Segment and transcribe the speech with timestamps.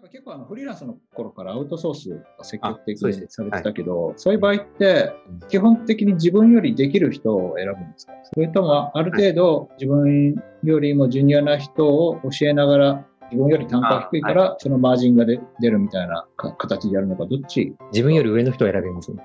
[0.00, 2.08] なんか結構あのフリーランスの頃からアウトソース
[2.38, 5.12] が積極的にされてたけど、そう,、いう場合って、
[5.50, 8.12] 基本的に自分よりできる人を選ぶんですか？
[8.32, 17.76] それともある程度自分よりもジュニアな人を教えながら、自分より単価が低いから、そのマージンがで出るみたいなか形でやるのか、どっち？
[17.92, 19.22] 自分より上の人を選びますね。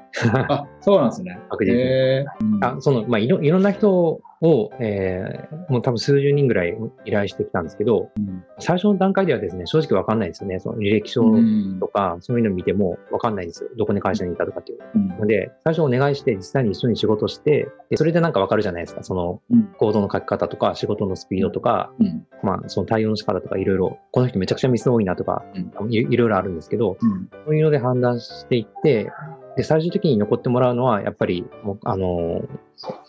[0.49, 1.39] あ、そうなんですね。
[1.49, 1.79] 確実に。
[1.79, 2.45] へー。
[2.55, 2.63] うん。
[2.65, 10.59] あその、まあ、いろいろんな人を、えーもう多分数十人ぐらい依頼してきたんですけど、うん最初の段階ではですね、正直わかんないですよね。
[10.59, 13.69] その履歴書うんとか、そういうの見てもわかんないんですよ。
[13.77, 14.79] どこの会社にいたとかっていう。
[14.95, 19.03] うんので、最初お願いして実際に一緒に仕事して、で、それでなんかわかるじゃないですか。
[19.03, 25.43] そのうん、行動の書き方とか、仕事のスピードとか、うんまあ、その対応の仕方とかいろいろ、この人めちゃくちゃミス多いなとか、
[25.89, 29.11] いいろいろあるんですけど、うんそういうので判断していって、
[29.55, 32.41] で、最終的に残ってもらうのは、やっぱり、もうあの、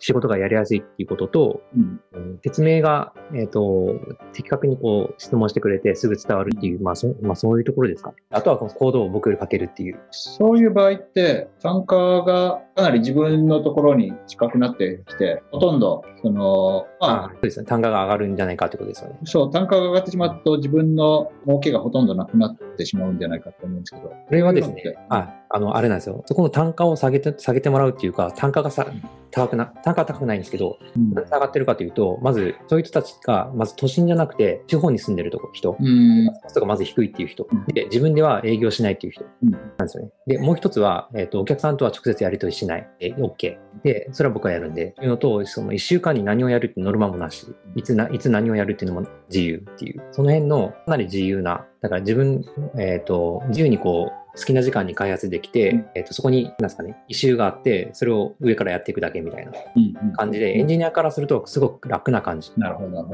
[0.01, 2.01] 仕事がやりやすいっていうことと、うん。
[2.43, 3.95] 説明が、えっ、と、
[4.33, 8.17] 的確にこう、質問してくれてすぐ伝わるっていう、まあ、そまあ、そういうところですかね。
[8.31, 9.99] あとはこのコードを僕より書けるっていう。
[10.11, 17.67] そういう場合って、単価がかなり自分のところに近くなってきて、ほとんど、その、まあ、あそうですね。
[17.67, 19.19] 単価が上がるんじゃないかってことですよね。
[19.25, 24.09] そう、単価が上がってしまうと自分の儲けがほとんどなくなってしまうんじゃないかと思うんですけど。
[24.09, 26.23] これはですね、あ、あの、あれなんですよ。
[26.27, 28.87] そこの単価を下げて、下げてもらうっていうか、単価がさ、
[29.31, 35.77] 高くな、単価は高くないんですけど、うん下がってるかというと、まず、そういう人たちが、まず都心じゃなくて、地方に住んでるとこ、人。
[35.79, 36.27] うん。
[36.43, 37.65] コストがまず低いっていう人うん。
[37.67, 40.11] で、自分では営業しないっていう人うんなんですよね。
[40.27, 42.89] で、もう一つは、えっ、と、お客さんとは直接やり取りしない。
[42.99, 43.59] で、OK。
[43.83, 52.45] で、それは僕がやるんで、というのと、その一週間に何をやるっていうノルマもなし、いつな、いつ何をやるっていうのも自由っていう、その辺のかなり自由な、だから自分、
[52.79, 62.53] えっ、と、自由にこう、好きな時間に開発できて、うんえっ、と、そこに、なんですかね、異臭があって、それを上からやっていくだけみたいなうん感じで、エンジニアからするとすごく楽な感じ。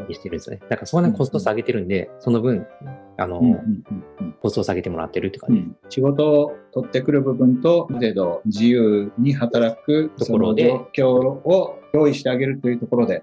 [0.08, 0.62] にしてるんですよね。
[0.68, 2.66] だからそこでコスト下げてるんで、その分、
[3.16, 4.04] あの、うんうんうん
[4.42, 5.60] コストを下げてもらってるって感じ。
[5.60, 5.76] うん。
[5.88, 10.66] 仕事を取ってくる部分と、ある程度自由に働くところで。
[10.68, 13.22] 状況を用意してあげるというところで。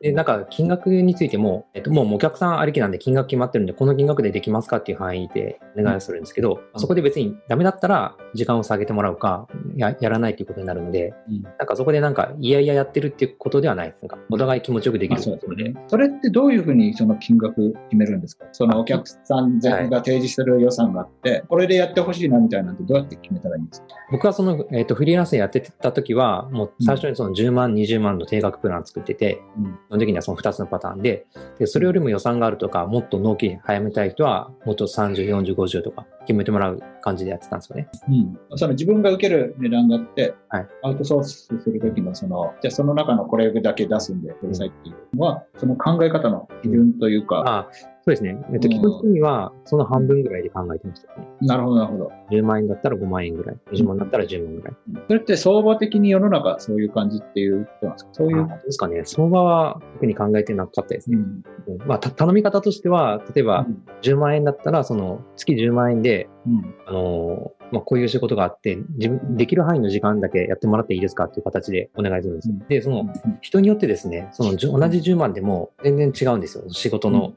[0.00, 9.46] で、なんか金額についても、えっと、もうお客さんありきなんで金額決まってるんで、この金額でできますかっていう範囲でお願いをするんですけど、そこで別にダメだったら時間を下げてもらうか、
[9.76, 11.42] ややらないっていうことになるので、うん。
[11.42, 13.94] なんかそこでなんか、いやいややってるっていうことではない。
[14.00, 15.74] なんか、お互い気持ちよくできあるそうですね。
[15.86, 18.46] それってどういうふうにその金額決めるんですか？
[18.52, 23.86] そのお客さん全員が提示する予算があって、これでやってほしいなみたいなんてどうやって決めたらいいんですか？
[24.10, 29.64] 僕はその、えっとフリーランスでやってた時は、もう最初にその10万、20万の定額プラン作ってて、うん。
[29.64, 31.26] 基本的にはその2つのパターンで、
[31.58, 37.88] で、それよりも予算があるとか、もっと納期早めたい人は、もっと30、40、50とか決めてもらう感じでやってたんですよね。
[38.08, 47.68] うん、その自分が受ける値段があって、はいアウトソースするときのその、じゃあその中のこれだけ出すんでくださいっていうのは、その考え方の基準というか、あ
[48.02, 48.36] そうですね。
[48.52, 51.28] えっと、うん基本的には、その半分ぐらいで考えてましたね。
[51.42, 52.12] なるほど、なるほど。
[52.30, 53.56] 10万円だったら5万円ぐらい。
[53.72, 54.74] 20万だったら10万ぐらい。
[55.06, 58.10] それって相場的に世の中そういう感じっていうことなんですか？
[58.12, 58.46] そういうあ。
[58.46, 59.02] どうですかね。
[59.04, 61.18] 相場は特に考えてなかったですね。
[61.18, 61.42] うん
[61.78, 63.66] うんまあ、た頼み方としては、例えば
[64.02, 72.48] 10万円だったら、その月10万円で、うんあのーまあ、こういう仕事があって、自分、できる範囲の時間だけやってもらっていいですかっていう形でお願いするんです。
[72.48, 72.54] よ。
[72.58, 72.68] うん。
[72.68, 73.06] で、その、
[73.40, 76.64] 人によってですね、その同じ10万でも全然違うんですよ。
[76.68, 77.34] 仕事の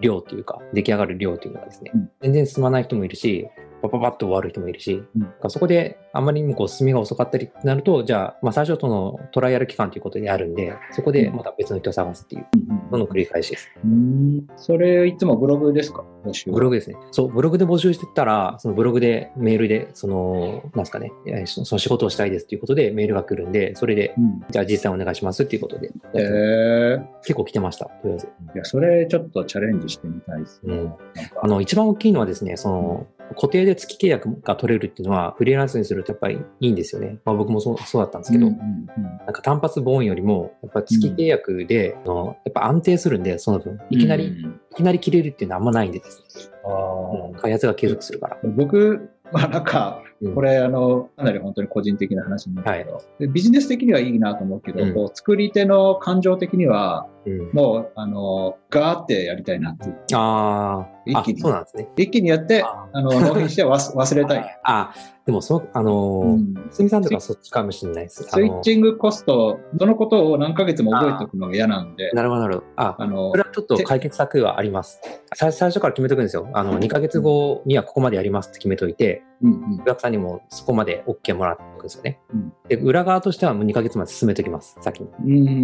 [0.00, 2.10] 量っていうか、出来上がる量っていうのがですねうん。
[2.22, 3.48] 全然進まない人もいるし、
[3.82, 5.50] パパパッと終わる人もいるし、うん。
[5.50, 12.46] そこであまりにもこう進みが遅かったりってなると、じゃあ、まあ最初とのトライアル期間ということであるんで、そこでまた別の人を探すっていう
[12.90, 13.68] のの繰り返しです。
[13.84, 14.46] うん。
[14.56, 16.04] それいつもブログですか？
[16.24, 16.54] 募集は。
[16.54, 16.96] ブログですね。
[17.12, 24.42] そう、ブログで募集してたら、そのブログでメールで、その、なんですかね、えーそその仕事をしたいですっていうことでメールが来るんで、それで、うん。
[24.50, 28.26] じゃあ実際お願いしますっていうことで、えー、結構来てました、とりあえず。
[28.54, 30.74] いや、それちょっとチャレンジしてみたいですね。
[30.74, 30.94] うん。
[31.42, 37.18] あの、一番大きいのはですね、その、固定で月契約が取れるっていうのは、フリーランスにするとやっぱりいいんですよね。
[37.24, 39.04] まあ僕もそうそうだったんですけど、うんうんうん。
[39.18, 46.54] なんか単発ボーンよりも、やっぱ月契約で、あのやっぱ安定するんで、その分、いきなり、いうんきなり切れるっていうのはあんまないんでですね。
[46.64, 47.40] うん。
[47.40, 48.38] 開発が継続するから。
[48.44, 50.34] 僕はなんか、うん。
[50.34, 54.94] これ、あの、かなり本当に個人的な話になるけど、でビジネス的にはいいなと思うけど、うん。
[54.94, 59.96] こう作り手の感情的には、うん、もう、あの、ガーってやりたいなっていう。
[60.14, 61.16] あー。
[61.16, 61.40] あ一気、に。
[61.40, 61.88] そうなんですね。
[61.96, 64.60] 一気にやって、ああの、納品して忘 忘れたい。
[64.64, 64.92] あ、
[65.26, 66.54] でもそう、あのーうん。
[66.70, 68.24] すみさんとかそっちかもしれないです。
[68.24, 72.10] スイッチングコスト、そのことを何ヶ月も覚えておくのが嫌なんで。
[72.12, 72.66] なるほど、なるほど。
[72.76, 75.00] あ、あのこれ、はちょっと解決策はあります。
[75.34, 76.48] 最最初から決めとくんですよ。
[76.54, 82.20] あの、2ヶ月後にはここまでやりますって決めといて、うんうんお客さんにもそこまで OK もらっておくんですよね。
[82.32, 85.08] うんで、裏側としてはもう2ヶ月まで進めときます、先に。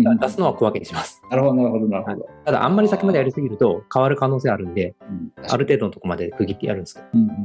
[0.03, 1.23] うん出すのは小分けにします。
[1.31, 2.29] なるほど、なるほど、なるほど。
[2.45, 7.37] ただ、あんまり先までやりすぎると変わる可能性あるんで、うんある程度のとこまで区切ってやるんですけど、うんうんうんう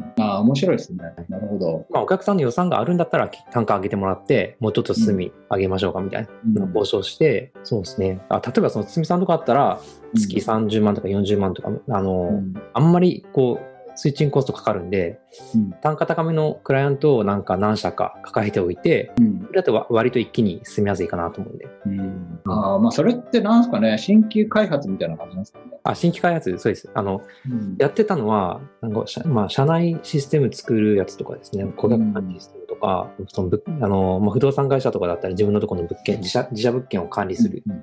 [0.00, 0.98] んああ、面白いですね。
[1.28, 1.86] なるほど。
[1.90, 6.28] まあ、お客さんの予算があるんだったら単価上げてもらって、もうちょっと進み上げましょうかみたいな。
[6.62, 8.20] うん交渉して、そうですね。
[8.28, 9.80] あ例えばその堤さんとかあったら、
[10.14, 15.20] 月30万とか40万とか、あの、うんあんまりこう、スイッチングコストかかるんで、
[15.54, 15.70] うん。
[15.82, 19.44] 単価高めのクライアントをなんか何社か抱えておいて、うん。
[19.46, 21.66] それだとわ割と一気に進みやすいかなと思うんで。
[21.86, 22.40] うん。
[22.46, 25.64] ああ、まあ、それってなんですかね、新規開発みたいな感じなんですかね？
[25.84, 26.90] あ、新規開発、そうです。
[26.94, 27.76] あの、うん。
[27.78, 37.74] やってたのは、なんか社まあ、社内システム作るやつとかですね、顧客管理システムとか、そのぶあのまあ、不動産会社とかだったら自分のところの物件、自社自社物件を管理するよ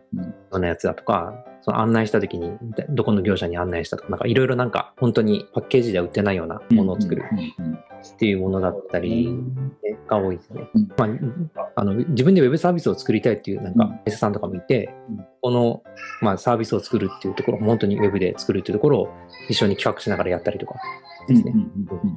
[0.51, 10.67] うなやつだとか、その案内した時に、どどこの業者に案内したとか、なんかいろいろなんか、本当にパッケージでは売ってないようなものを作るうんうんっていうものだったり、ねが多いですね。
[10.73, 15.83] うんまあ、あの自分でウェブサービスを作りたいっていうなんかうん会社さんとかもいて、うんこの、
[16.21, 19.09] まあ、サービスを作るっていうところ、本当にウェブで作るっていうところを
[19.47, 20.73] 一緒に企画しながらやったりとか
[21.29, 21.53] ですね。
[21.55, 22.09] うんうん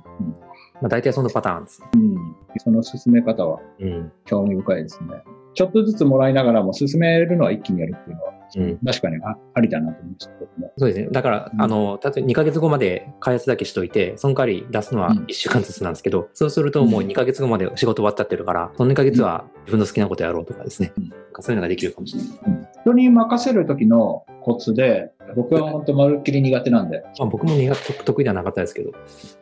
[0.80, 1.88] まあ、大体そのパターンですね。
[1.94, 4.12] うんうんその進め方はうん。
[4.26, 5.22] 興味深いですね。
[5.54, 10.72] ちょっとずつもらいながらも進めるのは一気にやるっていうのは、うん確かにあありだなと思いましたけども。
[10.76, 11.08] そうですね。
[11.10, 20.92] だから、うんあの、例えば2ヶ月後まで開発だけしといて、その代わり出すのはうん1週間ずつなんですけど、そうするともう2ヶ月後まで仕事終わっちゃってるから、その2ヶ月は自分の好きなことやろうとかですね。
[21.40, 22.30] そういうのができるかもしれない。
[22.46, 27.02] うん人に任せる時のコツで、僕は本当まるっきり苦手なんで。
[27.18, 28.92] まあ、僕も苦手得意ではなかったですけど、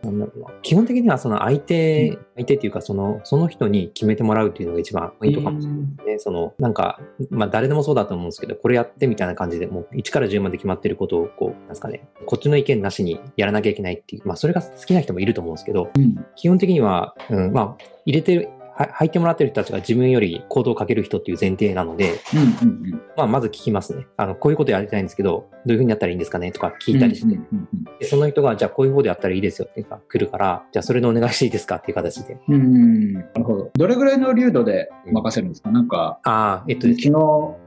[0.02, 6.18] なんだろうな基本的にはその相手、う相手っていうかその、その人に決めてもらうっていうのが一番ポイントかもしれないですね。
[6.18, 7.00] その、なんか、
[7.30, 16.24] まあ誰でもそうだと思うんですけど、これやってみたいな感じで、もう1から10まで決まってることを、こう、なんですかね、こっちの意見なしにやらなきゃいけないっていう、まあそれが好きな人もいると思うんですけど、うん。
[16.36, 18.50] 基本的には、うん、まあ、入れて
[18.84, 23.02] る、は入ってもらってる人たちが自分より行動をかける人っていう前提なので、うんうんうん。
[23.16, 24.06] まあ、まず聞きますね。
[24.16, 27.68] あの、こういうことやりたいんですけど、どういうふうにやったらいいんですかねとか聞いたりして、うんうんうん
[28.00, 32.38] でその人が、じゃあこういう方でやったらいいですよっていうか、来るから、じゃあそれでお願いしていいですかっていう形で。
[32.48, 33.70] うんうんなるほど。
[33.74, 35.70] どれぐらいの流度で任せるんですか？
[35.70, 37.14] なんか、ああ、えっと昨日、ですね、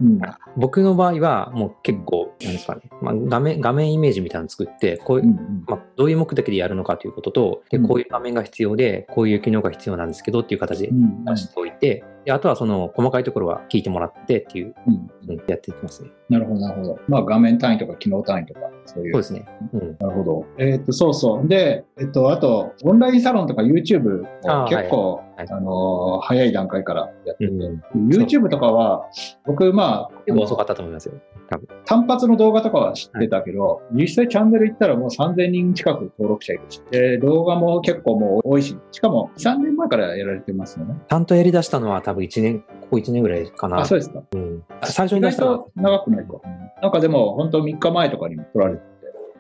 [0.02, 0.20] うん。
[0.58, 7.88] 僕の場合はもう結構、なんですかね、まあ、画面、画面イメージみたいなのを作って、こういうう、んまあ、どういう目的でやるのかということと、で、うん。
[7.88, 14.94] こういう画面が必要で、こういう機能が必要なんですけどっていう形でうんうん出しておいて、であとはその細かいところは聞いてもらってっていう、うん
[15.30, 16.10] うんやっていきますね。
[16.30, 17.00] なるほど、なるほど。
[17.08, 19.14] まあ画面単位とか機能単位とか、そういう。
[19.14, 19.46] そうですね。
[19.74, 19.98] うん。
[20.00, 20.46] なるほど。
[20.58, 21.48] えっ、と、そうそう。
[21.48, 24.24] で、えっ、と、あと、オンラインサロンとか YouTube
[24.68, 29.10] 結構、はいはいあのー早い段階からやってて、うん、YouTube とかは、
[29.46, 31.16] 僕、まあ、結構遅かったと思いますよ。
[31.50, 31.68] 多分。
[31.86, 40.96] 単発の動画とかは知ってたけど、実際チャンネル行ったらもう3000人近く登録者いるし、で、動画も結構もう多いし、しかも3年前からやられてますよね。
[41.10, 43.80] ちゃんとやり出したのは多分1年、ここ1年ぐらいかな。
[43.80, 44.24] あ、そうですか。
[44.34, 46.34] うん、最初に出した長くないか。
[46.82, 48.86] なんかでも、本当3日前とかにも撮られてて、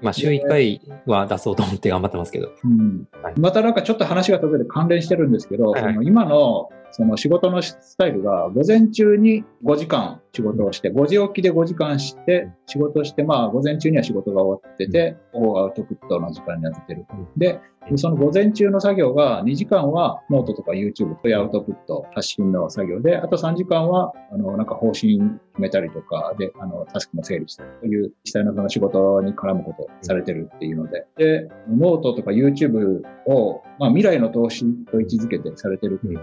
[0.02, 2.52] まあ週1回は出そうと思って頑張ってますけど。
[2.64, 17.06] うんはいまたなんかちょっと話が飛べて関連してるんですけど、はいはいその今のその仕事のスタイルが、午前中に5時間仕事をして、5時起きで5時間して、仕事をして、まあ、午前中には仕事が終わってて、午後アウトプットの時間に当ててる。
[17.38, 17.60] で、
[17.98, 25.22] その午前中の作業が2時間はノートとか YouTube というアウトプット、発信の作業で、あと3時間は、あの、なんか方針決
[25.60, 36.20] めたりとかで、あの、タスクの整理したりという、実際のその仕事に絡むことをされてるっていうので、で、ノートとか YouTube を、まあ、未来の投資と位置づけてされてるという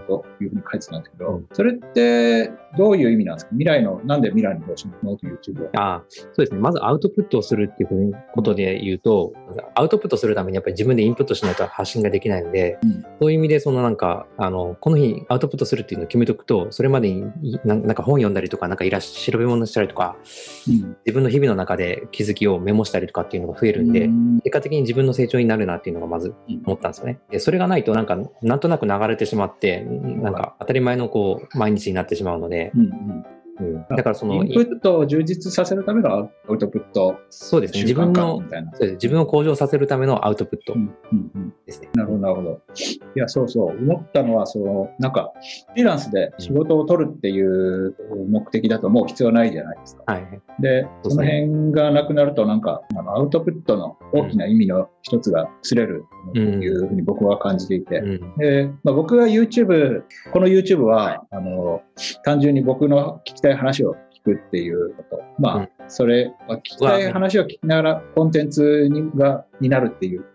[0.49, 1.47] ふうに書いてたんですけど、うん。
[1.53, 3.51] それってどういう意味なんですか？
[3.51, 4.87] 未来の、なんで未来の投資
[5.75, 6.59] ああ、そうですね。
[6.59, 9.33] まずアウトプットをするっていうことで言うと、
[9.75, 13.01] アウトプットするためにやっぱり自分でインプットしないと発信ができないので、うん。
[13.21, 17.31] そういう意味でそのなんか、あの、この日にアウトプットするっていうのを決めとくと、それまでに
[17.65, 20.15] ななんか本読んだりとか、なんかいらっ調べ物したりとか、
[20.67, 20.97] うん。
[21.05, 24.39] 自分の日々の中で気づきをメモしたりとかっていうのが増えるんで、うん。
[24.41, 26.33] 結果的に自分の成長になるなっていうのがまず
[26.65, 27.19] 思ったんですよね。
[27.29, 33.25] で、それがないとなんか、なんとなく流れてしまって、なんか当たり前のこう、毎日になってしまうので、うんうん
[33.65, 38.43] うん、だからその、インプットを充実させるためのアウトプットそうですね、習自分の
[38.93, 41.89] 自分を向上させるためのアウトプットうんうんうんですね。
[41.93, 42.61] なるほど、なるほど。
[43.15, 43.77] いや、そうそう。
[43.77, 45.33] 思ったのは、その、なんか、
[45.69, 47.95] フリーランスで仕事を取るっていう
[48.29, 50.03] 目的だともう必要ないじゃないですか。
[50.07, 50.41] はい。
[50.59, 57.99] で、その辺がなくなると、なんか、あのアウトプットの大きな意味の一つが薄れるというふうに僕は感じていて。
[57.99, 58.37] うん。
[58.37, 61.81] で、まあ、僕が YouTube、この YouTube は、あの、
[62.23, 65.23] 単純に僕の聞きたい話を聞聞くっていうこと。
[65.39, 70.25] まあ、うん、それ、まあ、聞きたい話を聞きながらコンテンツにがになるっていう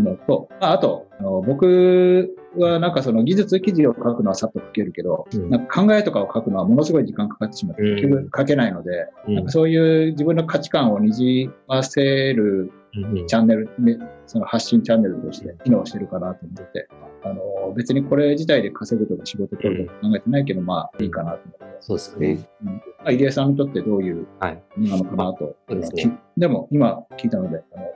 [0.00, 12.02] のと、まあ、あと、あの僕はなんかその技術記事を書くのはさっと書けるけど、うん、なんか考えとかを書くのはものすごい時間かかってしまって、結局書けないので、うん、なんかそういう自分の価値観をにじませ
[12.34, 13.68] るチャンネル、
[14.26, 16.88] その発信チャンネルとして機能してるかなと思ってて、
[17.24, 21.76] あの、別にこれ自体で稼ぐとか仕事とか考えてないけど、まあいいかなと思って。
[21.80, 22.48] そうですね。
[23.04, 24.24] 入江さんにとってどういうも
[24.78, 25.44] のなのかなと。
[25.44, 26.18] はい、そうですね。
[26.36, 27.86] でも今聞いたので、あの、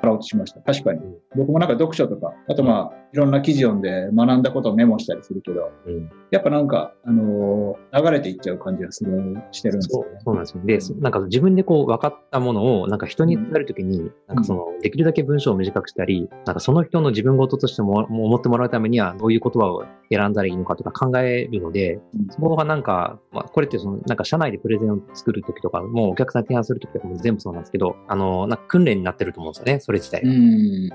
[0.00, 0.60] 腹落ちしました。
[0.60, 1.00] 確かに。
[1.36, 10.94] 僕もなんか読書とか、あとまあ、いろんな記事読んで学んだことをメモしたりするけど、うん、やっぱなんか、あのー、流れていっちゃう感じがする、してるんですよ、ね、そうなんですよ。
[10.94, 21.98] で、なんか自分でこう分かったものを、なんか人に伝えるときに、なんかその、できるだけ文章を短くしたり、なんかその人の自分事としても思ってもらうためには、どういう言葉を選んだらいいのかとか考えるので、
[22.30, 30.22] そこがなんか、まあ、これってその、なんか社内でプレゼンを作るときとか、もうお客さん提案するときとかも全部そうなんですけど、あの、なんか訓練になってると思うんですよね、それ自体。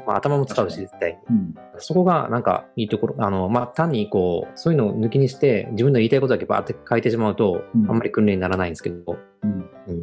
[0.08, 1.54] まあ、頭も使うし、絶対に。
[1.80, 9.70] そこがなんかいいところ、あの、まあ、単にこう、そういうのを抜きにして、自分の言いたいことだけバーって書いてしまうと、あんまり訓練にならないんですけど、うん。
[9.88, 10.02] うん、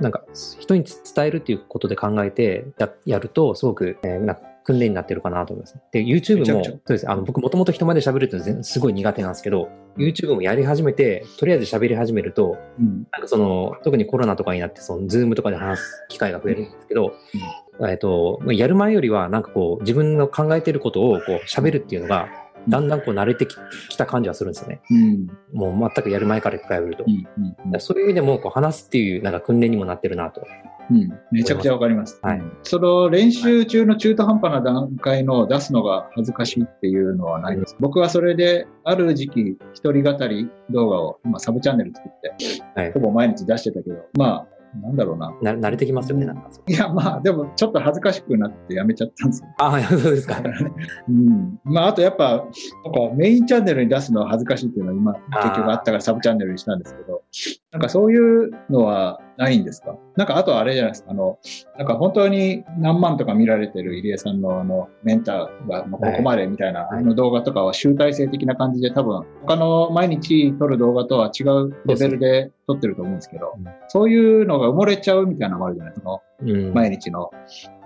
[0.00, 0.24] なんか
[0.58, 5.78] 人に伝えるっていうことで考えてややると、すごく、えー、なんか訓練になってるかなと思います。
[5.92, 7.08] で、YouTube も、そうです。
[7.08, 17.14] あの、僕もともと人前で喋るってすごい苦手なんですけど、YouTube もやり始めて、とりあえず喋り始めると、うん、なんかその、特にコロナとかになって、その、ズームとかで話す機会が増えるんですけど、
[17.78, 22.28] うん、えっと、やる前よりは、なんかこう、自分の考えてることを、こう、喋るっていうのが、
[22.68, 24.80] だんだんこう慣れてきた感じはするんですよね。
[24.90, 27.04] うん、もう全くやる前から比べると。
[27.06, 30.42] うんうん、そういう意味でもこう話すっていうなんか訓練にもなってるなと
[30.90, 32.18] うん、めちゃくちゃわかります。
[32.22, 32.42] はい。
[32.62, 37.76] その練習中の中途半端な段階の出すのが恥ずかしいっていうのはないです。
[37.80, 42.34] 僕はそれで、ある時期、一人語り動画を、今サブチャンネル作って、
[42.74, 44.46] はい、ほぼ毎日出してたけど、まあ、
[44.82, 45.54] なんだろうな。
[45.54, 46.50] な慣れてきますよね、なんか。
[46.66, 49.48] いや、まあ、でも、ちょっと恥ずかしくなってやめちゃったんですよ。
[49.58, 50.42] あ あ、そうですか。
[51.08, 51.58] うん。
[51.64, 57.22] まあ、あとやっぱ、なんかメインチャンネルに出すのは恥ずかしいっていうのは今、結局あったからサブチャンネルにしたんですけど、
[57.72, 59.96] なんかそういうのはないんですか？
[60.16, 61.38] なんかあとあれじゃないですか、あの、
[61.76, 73.54] なんか本当に何万とか見られてる入江さんのあの、メンターがここまでみたいな、あの動画とかは集大成的な感じで多分、他の毎日撮る動画とは違うレベルで撮ってると思うんですけど、
[73.88, 76.20] そういうのが埋もれちゃうみたいなのがあるじゃないですか。
[76.40, 77.30] 毎日の、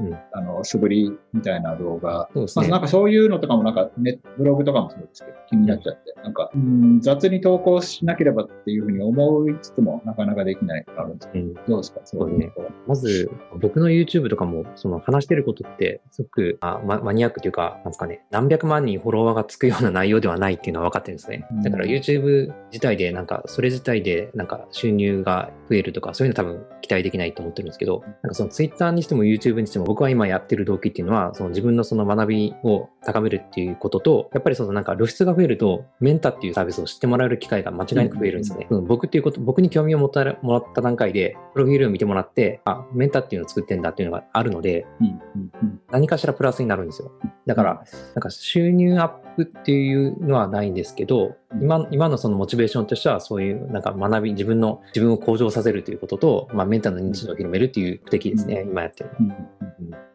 [0.01, 2.29] うん、あの、素振りみたいな動画。
[2.33, 2.69] そうですね。
[2.69, 12.01] まあ、なんかそういうのとかもなんかネブログとかもそうですけど、気になっちゃって、うん、なんか、うん、雑に投稿しなければっていうふうに思いつつも、なかなかできないあるんですけど、うん、どうですか？
[12.05, 12.53] そういうね。
[12.87, 21.47] まず、僕の YouTube とかも、その話してることって、すごくあママニアックというか、なんですかね、何百万人フォロワーがつくような内容ではないっていうのは分かってるんですね。
[21.63, 38.67] だから YouTube 自体で、なんか、それ自体で、なんか収入が増えるとか、そういうの多分期待できないと思ってるんですけど、なんかその Twitter にしても YouTube にしても僕は今やってる動機っていうのは、その自分のその学びを高めるっていうことと、やっぱりそのなんか露出が増えると、メンタっていうサービスを知ってもらえる機会が間違いなく増えるんですね。
[38.71, 44.87] うん、僕っていうこと、僕に興味を持ったもらった段階で、プロフィールを見てもらって、あ、メンタっていうのを作ってんだっていうのがあるので、
[45.91, 47.13] 何かしらプラスになるんですよ。
[47.47, 59.35] だから、なんか収入アップっていうのはないんですけど、今今のそのモチベーションとしては、そういうなんか学び、自分の、自分を向上させるということと、まあ、メンタルの認知度を広めるっていう目的ですね、今やってるの。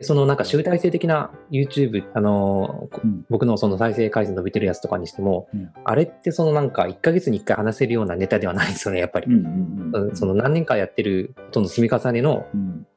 [0.02, 9.28] そのなんか集大成的な YouTube、あの、うん、僕のその再生回数伸びてるやつとかにしても、うん、あれってそのなんか1ヶ月に1回話せるようなネタではないですよね、やっぱり。
[10.14, 12.46] その何年かやってることの積み重ねの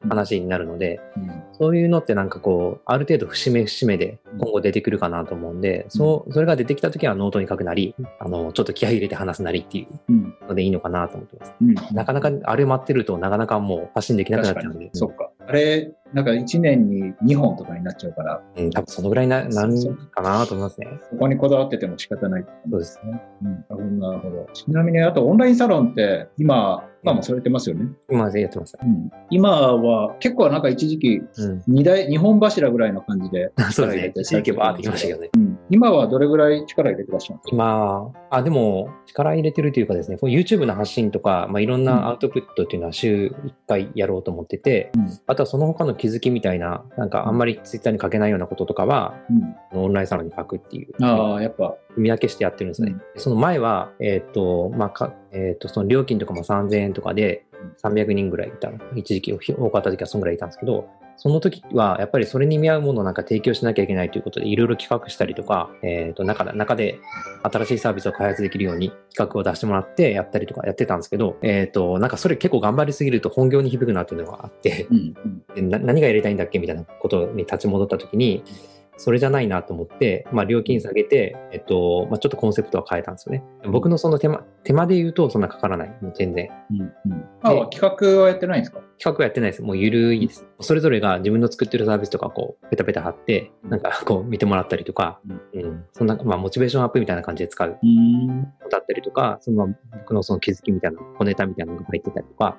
[0.08, 11.94] 話になるので、うん、そういうのってなんかこう、ある程度節目節目で今後出てくるかなと思うんで、そう、それが出てきた時はノートに書くなり、あの、ちょっと気合い入れて話すなりっていうのでいいのかなと思ってます。
[11.94, 14.90] なかなかあれ待ってるとなかなかもう発信できなくなっちゃうんで。
[14.92, 15.25] そっか。
[15.46, 18.42] あれ、なんか1年に2本とかになっちゃうから。
[18.56, 19.70] うん、多分そのぐらいな、なん
[20.10, 20.88] かなと思いますね。
[21.10, 23.20] そこにこだわってても仕方ない、そうですね。
[23.70, 24.48] うん、なるほど。
[24.52, 27.86] ちなみに、あとオンラインサロンって、今、今もされてますよね？
[28.10, 29.10] 今やってます、うん。
[29.30, 31.22] 今は結構なんか一時期、
[31.68, 33.52] 二台、二本柱ぐらいの感じで。
[33.70, 34.12] そうですね。
[34.16, 35.30] 一時期バーってきましたけどね。
[35.36, 37.54] うん、今はどれぐらい力入れてらっしゃるんですか？
[37.54, 49.14] 今、あ、でも力入れてるというかですね、YouTube の発信とか、まあ、いろんなアウトプットっていうのは週1回やろうと思ってて、うん、あとはその他の気づきみたいな、なんかあんまり Twitter に書けないようなこととかは、
[49.72, 51.04] うん、オンラインサロンに書くっていう。
[51.04, 51.74] ああ、やっぱ。
[51.96, 52.90] 見分けしてやってるんですね。
[53.14, 57.46] うん、その前は、えっ、ー、と、まあ、か、えっ、ー、と、その料金とかも3000円とかで、
[57.82, 66.98] 300人ぐらいいた、一時期多かった時はそんぐらいいたんですけど、その時は、やっぱりそれに見合うものをなんか提供しなきゃいけないということで、いろいろ企画したりとか、えっ、と、中で、中で
[67.42, 78.42] 新しいサービスを開発できるように企画を出してもらってやったりとかやってたんですけど、えっ、と、なんかそれ結構頑張りすぎると本業に響くなっていうのがあって、うんうんでな何がやりたいんだっけみたいなことに立ち戻った時に、
[78.98, 83.44] それじゃないなと思って、まあ、料金下げて、えっと、まあ、ちょっとコンセプトは変えたんですよね。
[83.70, 85.88] 僕のその手間、手間で言うとそんなかからない。
[86.00, 86.48] もう全然。
[86.70, 88.80] うんうんあ、企画はやってないんですか？
[88.98, 89.62] 企画はやってないです。
[89.62, 90.46] もうゆるいです。
[90.60, 95.20] それぞれが自分の作ってるサービスとかこう、ペタペタ貼って、なんかこう見てもらったりとか、
[95.54, 95.84] うん。
[95.92, 97.78] そんな、まあ、モチベーションアップみたいな感じで使う。
[97.82, 98.42] うん。
[98.70, 102.56] だったりとか、その僕のその気づきみたいな、小ネタみたいなのが入ってたりとか、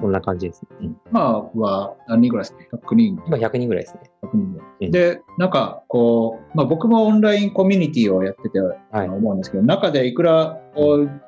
[0.00, 0.90] こんな感じですね。
[1.10, 3.22] 今は何人ぐらいですか ?100 人。
[3.26, 4.00] 今100人ぐらいですね。
[4.22, 9.08] 100人ぐらいうんで、なんかこう、まあ僕もオンラインコミュニティをやっててはい。
[9.08, 10.60] 思うんですけど、中でいくら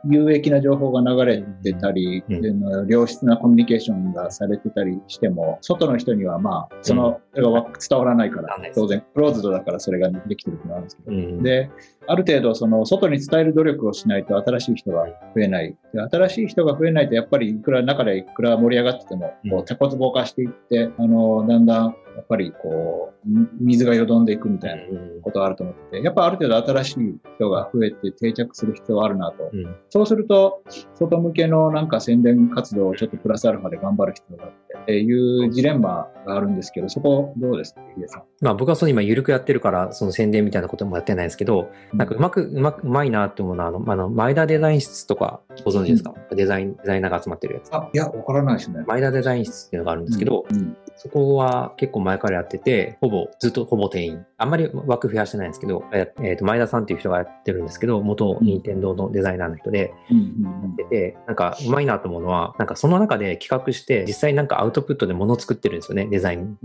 [0.05, 2.87] 有益な情報が流れてたり、うん。
[2.87, 11.43] で良質なコミュニケーションがされてたりしても、外の人にはまあ、その、それがわ伝わらないから当然、クローズドだからそれができてるってのはあるんですけど、うん。
[11.43, 11.71] で、
[12.09, 15.77] ある程度、その、外に伝える努力をしないと新しい人が増えない。
[15.93, 19.59] で新しい人が増えないと、やっぱりいくら中でいくら盛り上がってても、こうん。
[19.61, 29.51] う、タコツボ化していって、あの、だんだん、やっぱりこう、み水がよどんでいくみたいなうんことがあると思ってて、やっぱある程度新しい人が増えて定着する必要はあるなと。
[29.53, 30.63] うんそうすると、
[30.95, 38.23] 外向けのなんか宣伝活動をちょっとプラスアルファで頑張る必要があって、っていうジレンマがあるんですけど、そこどうですか、ヒデさん？
[38.41, 47.75] まあ僕はその今緩くやってるから、その宣伝みたいなこともやってないですけど、なんかうまく、うまく、うまいなって思うのは、あの、あの前田デザイン室とかご存知ですか、デザイン、デザイナーが集まってるやつ。
[47.75, 48.85] あ、いや、わからないですね。
[48.87, 54.25] 前田デザイン室っていうのがあるんですけど、うんそこは結構前からやってて、ほぼ、ずっとほぼ店員。
[54.39, 66.59] あんまり枠増やしてないんですけど、ええーと前田さんっていう人がやってるんですけど、元任天堂のデザイナーの人で、やってて、なんかうまいなと思うのは、なんかその中で企画して、実際なんかアウトプットで物を作ってるんですよね、デザイン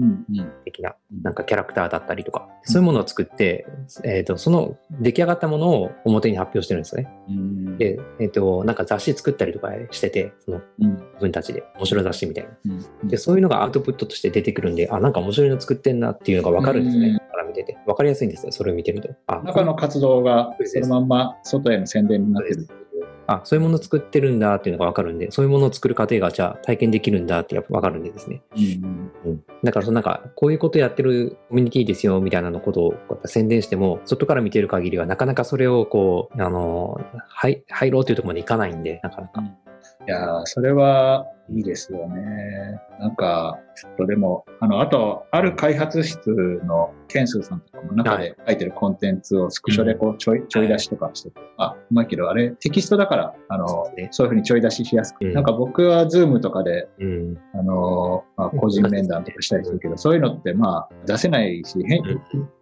[0.66, 0.90] 的な。
[0.90, 2.48] うんなんかキャラクターだったりとか。
[2.64, 3.68] そういうものを作って、
[4.04, 7.10] えっ、と、その出来上がったものを表に発表してるんですよね。
[7.30, 11.64] うんで、えっ、と、なんか雑誌作ったりとかしてて、そのうん自分たちで。
[11.78, 12.50] 面白い雑誌みたいな。
[13.02, 17.20] うんで、そういうのがアウトプットとして出てくるんで、あ、なんか面白いの作ってんなっていうのがわかるんですね。
[17.32, 17.78] から見てて。
[17.86, 19.10] わかりやすいんですよ、それを見てると。
[19.28, 22.68] あ、中の活動がそのまんま外への宣伝になってる。
[23.28, 28.42] あ、そういうものを作ってるんだっていうのがわかるんで、そういうものを作る過程がじゃあ体験できるんだってやっぱわかるんでですね。
[28.56, 29.44] うんうん。
[29.63, 39.42] だからそのなんか、こういうことやってるコミュニティですよみたいなのことをやっぱ宣伝しても、外から見てる限りはなかなかそれをこう、あの、はい、入ろうというところまでいかないんで、なかなか。
[40.07, 42.22] いやー、それはいいですよね。
[43.00, 46.29] なんか、ちょっとでも、あの、あと、アル開発室
[46.64, 53.68] のケンスーさんとかも中で書いてるコンテンツをスクショでこうちょい、ちょい出しとかしてて、あ、うまいけど、あれテキストだから、あの、
[54.12, 57.38] そういうふうにちょい出ししやすく、うんなんか僕は Zoom とかで、うん。
[57.54, 61.80] あの、まあ、個人面談とかしたりするけど、そういうのってまあ、出せないし、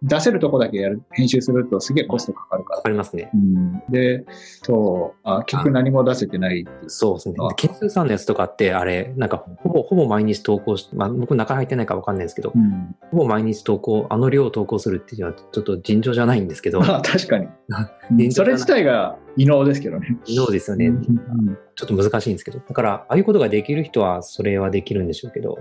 [0.02, 3.30] 出せるとこだけやる、編集するとすげえコストかかるからわかりますね。
[3.34, 4.24] うん、で、
[4.62, 6.90] そう、あ結局何も出せてないっていう。
[6.90, 7.54] そうですねあ。
[7.54, 17.48] ケンスーさんのやつとかって、あれ、なんかほぼ、ほぼ毎日投稿し、まあ僕中入ってないからわかんないですけど、うん、ほぼ毎日投稿、あの量を投稿するっていうのはちょっと尋常じゃないんですけど、まあ確かに。
[18.32, 20.18] それ自体が異能ですけどね。
[20.24, 20.86] そうですよね。
[20.86, 22.58] うんちょっと難しいんですけど。
[22.58, 25.58] だから、ああいうことができる人は、それはできるんでしょうけど、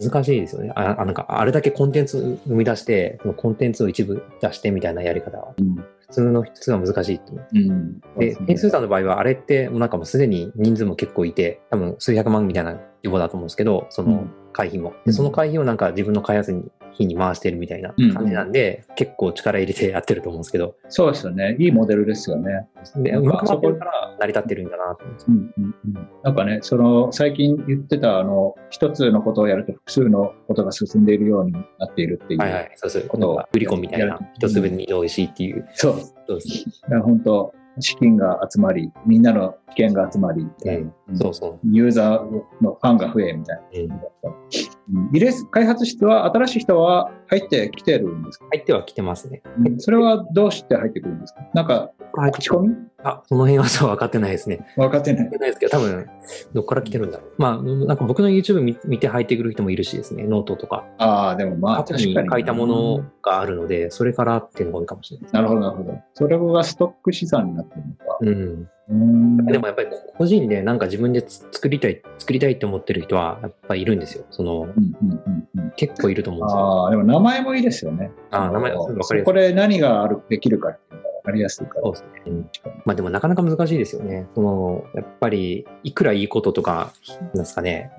[0.00, 0.72] 難しいですよね。
[0.74, 7.46] あ、あなんか、あれだけコンテンツ生み出して、そのコンテンツを一部出してみたいなやり方は、うん普通の、普通は難しいと思う。
[7.54, 14.90] うんで、変数さんの場合は、あれって、もうなんかもうすでに人数も結構いて、多分数百万みたいな規模だと思うんですけど、そのうん会費も。
[14.90, 21.56] で、うんその会費をなんか自分の開発に、費に回してるみたいな感じなんで、結構力入れてやってると思うんですけど、そうですよね。
[21.58, 22.68] いいモデルですよね。
[22.96, 32.40] で、うまく回ってるから成り立ってるんだなと思うんですようんうんうんなんかね、その、最近言ってた、あの、一つのことをやると複数のことが進んでいるようになっているっていう。
[32.40, 33.02] はいはい、そうそう。
[33.04, 35.66] ことを売り込みみたいな一つ分に同意しいっていう。
[35.74, 35.94] そう。
[36.26, 36.64] そうです
[37.02, 41.58] 本当資金が集まり、みんなの知見が集まり、うんそうそう。
[41.64, 43.96] ユーザーのファンが増えみたいな。
[43.96, 45.00] うん。
[45.06, 49.42] うん、イレース開発室は新しい人は入ってきてるんですか、入っては来てますね。
[49.58, 51.40] うんそれはどうして入ってくるんですか？
[51.54, 51.90] なんか、
[52.32, 52.74] 口コミ？
[53.02, 54.66] あ、その辺は そう分かってないですね。
[54.76, 55.38] 分かってない分かっ。
[55.38, 56.06] てないですけど、多分、
[56.52, 57.30] どっから来てるんだろう。
[57.38, 60.84] まあ、なんか僕の YouTube 見見て入ってくる人もいるしですね、ノートとか。
[60.98, 62.28] ああ、でもまあ確かに。
[62.30, 65.34] 書いたものがあるので、それからっていうのが多いかもしれないです。
[65.34, 65.98] なるほど、なるほど。
[66.14, 68.18] それがストック資産になってるのか。
[68.20, 68.68] うん。
[68.90, 74.24] うんでもやっぱり個人でなんか自分でつ作りたい、作りたいって思ってる人はやっぱりいるんですよ。
[74.30, 76.60] その、うんうんうんうん結構いると思うんですよ。
[76.60, 78.10] ああ、でも名前もいいですよね。
[78.30, 81.82] ああ、名前、のわかりやすこで何があるできるかっていう分かりやすいから。
[81.82, 82.08] そうですね。
[82.26, 82.50] うん
[82.84, 84.26] まあでもなかなか難しいですよね。
[84.34, 87.92] その、やっぱり、いくらいいこととか、なんですかね、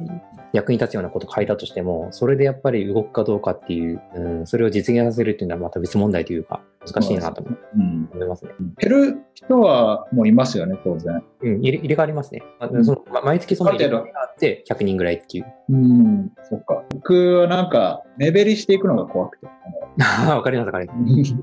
[0.54, 8.52] 役に立つようなこと書いたとしても、それでやっぱり動くかどうかっていう、うん、それを実現させるっていうのはまた別問題というか、難しいなと思いますね。
[8.80, 11.24] 減る人はもういますよね、当然。
[11.42, 12.44] うん、入れ入れ替わりますね。
[12.60, 15.46] うん、その毎月その入れ替わりがあって100人ぐらいっていう。
[15.70, 16.84] うん、そっか。
[16.94, 19.48] 僕はなんか、目減りしていくのが怖くて。
[20.28, 21.36] わかります、わかります。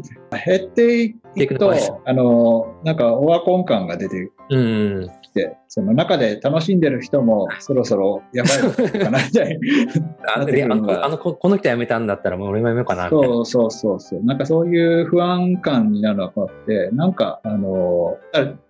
[0.46, 1.72] 減っていくと、
[2.04, 4.30] あの、なんかオワコン感が出て
[5.22, 9.58] きて、その中で楽しんでる人も そろそろやばいかなみたい
[10.34, 13.08] あのあのこの人辞めたんだったらもう俺も辞めようかな。
[13.08, 14.24] そうそうそうそう。
[14.24, 18.16] なんかそういう不安感になるのは怖くて、なんか、あの、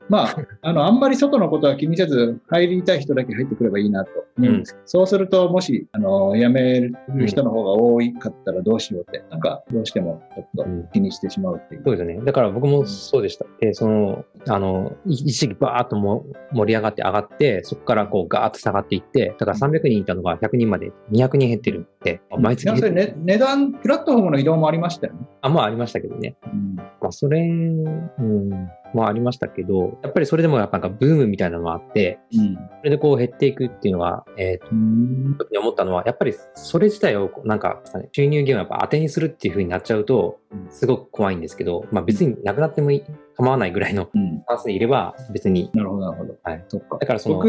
[0.09, 6.95] まあ、あの、あんまり外のことは気にせず、入りたい人だけ入ってくればいいなと思うんですけど、うん、そうすると、もし、あの、辞める
[7.27, 11.83] 人の方が多いかったらどうしようって、なんか、どうしてもちょっと気にしてしまうっていう。
[11.85, 12.21] そうですね。
[12.25, 13.45] だから僕もそうでした。
[13.61, 22.75] で、その、あの、一時期バーっとも盛り上がって上がって、そこからこうガーッと下がっていって、だから300人いたのが100人まで200人減ってるって、毎月。
[22.77, 25.21] それ、ね、値段、プラットフォームの移動もありましたよね。
[25.43, 26.37] あ、まあありましたけどね。
[26.47, 43.03] うん、まあそれ、うん、もありましたけど、やっぱりそれでもやっぱなんかブームみたいなのがあって、うん、それでこう減っていくっていうのは、えっ、ー、と、時に思ったのは、やっぱりそれ自体をなんか、収入源をやっぱ当てにするっていう風になっちゃうと、すごく怖いんですけど、まあ別になくなってもいい、
[43.37, 44.07] 構わないぐらいの
[44.47, 45.71] パースでいれば別に。
[45.75, 46.35] なるほど、なるほど。
[46.43, 46.65] はい。
[46.69, 46.99] そっか。
[46.99, 47.49] だからその、僕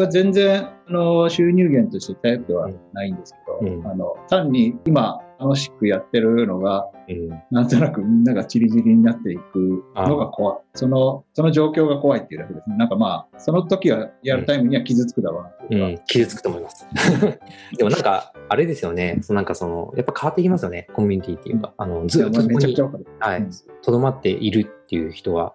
[0.00, 10.58] は全然、あの、収入源としてタイプではないんですけど、うん、あの、単に今、楽しくやってるのが、うん、なんとなくみんながチリチリになっていくのが怖い。
[10.74, 12.76] その、その状況が怖いっていうだけですね。
[12.76, 16.86] なんかまあ、その時はやるタイムには傷つくだろうな、うん、傷つくと思います。
[17.76, 19.18] でもなんか、あれですよね。
[19.22, 20.88] そのなんかその、やっぱ変わってきますよね。
[20.94, 21.72] コミュニティっていうか。
[21.76, 22.74] あの、ずっとそこに、
[23.20, 23.48] はい、
[23.82, 25.52] とどまっているっていう人は、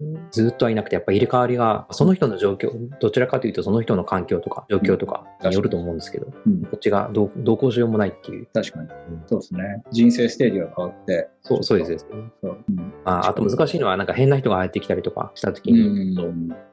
[0.00, 8.46] うん、ずっとはいなくて、やっぱ入れ替わりが、その人の状況、どちらかというとその人の環境とか状況とかによると思うんですけど、うん、こっちがどうどうこうしようもないっていう。
[8.52, 8.88] 確かに。
[9.26, 9.82] そうですね。
[9.90, 11.28] 人生ステージが変わって。
[11.40, 12.06] そう、そうです。
[12.42, 12.64] そう。
[12.68, 16.14] うん、ああと難しいのは、なんか変な人が入ってきたりとかしたときに、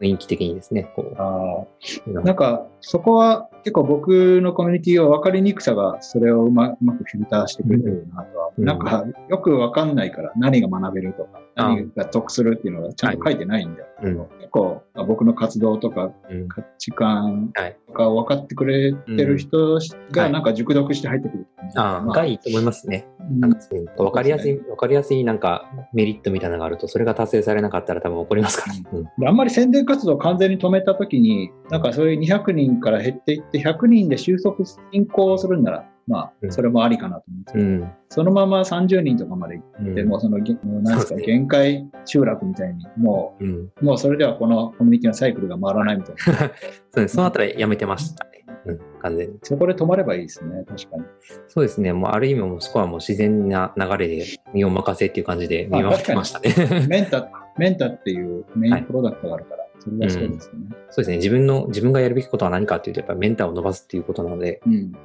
[0.01, 1.15] 雰囲気的にですね、こう。
[1.17, 16.11] あなんか、そこは結構僕のコミュニティは分かりにくさがそれをうまうまくフィルターしてくれてるなとは、うん、なんかよく分かんないから何が学べるとか、何が得するっていうのがちゃんと書いてないんだけど、はい、結構僕の活動とか
[16.47, 17.51] 価値観
[17.87, 19.79] とか分かってくれてる人
[20.11, 23.07] がなんか熟読して入ってくる、ああ、がいいと思いますね。
[23.39, 23.59] なんか
[23.97, 28.73] 分かりやすい、分かりやすいなんかメリットみたいなのがあると、それが達成されなかったら多分怒りますから。
[28.99, 46.51] うん、あんまり宣伝活動を完全に止めたときに、なんかそういう200人から減っていって、100人で収束、進行するんなら、まあ、それもありかなと思うんですけど、うん、そのまま30人とかまで行って、うん、もうその、なんですか、限界集落みたいに、もう、うん、もうそれではこのコミュニティのサイクルが回らないみたいな。
[46.91, 47.15] そうです。
[47.15, 48.31] そのあたりやめてましたね。
[48.65, 49.39] うん、完全に。
[49.41, 51.03] そこで止まればいいですね、確かに。
[51.47, 51.93] そうですね。
[51.93, 56.87] もうある意味もそこはもう自然な流れで身を任せっていう感じで見守ってましたね。
[56.89, 60.49] メンタ、メンタっていうメインプロダクトがあるから、はいそうですね、うん、そう
[60.97, 61.17] ですね。
[61.17, 64.61] 自分の、自分がやるべきことは何かっていうと、やっぱりメンターを伸ばすっていうことなので。
[64.65, 64.95] うん。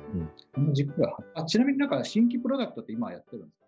[0.58, 1.16] うん、軸が。
[1.34, 3.65] あちなみになんか新規プロダクトって今やってるんですか？